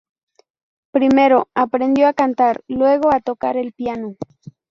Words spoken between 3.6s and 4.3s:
piano.